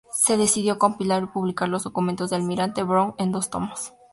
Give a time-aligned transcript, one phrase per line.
[0.17, 3.93] Se decidió compilar y publicar los Documentos del Almirante Brown, en dos tomos.